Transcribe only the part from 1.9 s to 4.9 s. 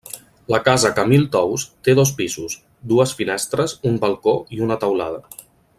dos pisos, dues finestres, un balcó i una